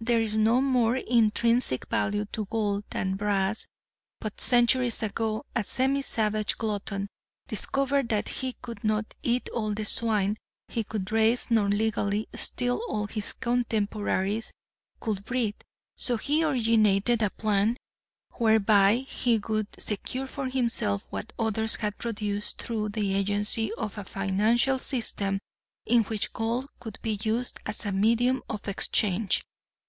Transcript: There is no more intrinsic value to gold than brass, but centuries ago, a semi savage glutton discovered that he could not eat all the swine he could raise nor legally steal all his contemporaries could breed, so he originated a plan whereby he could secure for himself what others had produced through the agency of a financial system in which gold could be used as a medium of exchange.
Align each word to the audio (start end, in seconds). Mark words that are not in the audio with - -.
There 0.00 0.20
is 0.20 0.36
no 0.36 0.60
more 0.62 0.96
intrinsic 0.96 1.88
value 1.88 2.24
to 2.26 2.46
gold 2.46 2.84
than 2.90 3.16
brass, 3.16 3.66
but 4.20 4.40
centuries 4.40 5.02
ago, 5.02 5.44
a 5.56 5.64
semi 5.64 6.02
savage 6.02 6.56
glutton 6.56 7.08
discovered 7.48 8.08
that 8.08 8.28
he 8.28 8.52
could 8.62 8.84
not 8.84 9.12
eat 9.24 9.48
all 9.48 9.74
the 9.74 9.84
swine 9.84 10.36
he 10.68 10.84
could 10.84 11.10
raise 11.10 11.50
nor 11.50 11.68
legally 11.68 12.28
steal 12.32 12.80
all 12.88 13.08
his 13.08 13.32
contemporaries 13.32 14.52
could 15.00 15.24
breed, 15.24 15.56
so 15.96 16.16
he 16.16 16.44
originated 16.44 17.20
a 17.20 17.30
plan 17.30 17.76
whereby 18.34 18.98
he 18.98 19.38
could 19.40 19.66
secure 19.78 20.28
for 20.28 20.48
himself 20.48 21.08
what 21.10 21.32
others 21.40 21.74
had 21.76 21.98
produced 21.98 22.62
through 22.62 22.90
the 22.90 23.14
agency 23.14 23.72
of 23.74 23.98
a 23.98 24.04
financial 24.04 24.78
system 24.78 25.40
in 25.84 26.04
which 26.04 26.32
gold 26.32 26.70
could 26.78 27.00
be 27.02 27.18
used 27.24 27.58
as 27.66 27.84
a 27.84 27.90
medium 27.90 28.42
of 28.48 28.68
exchange. 28.68 29.42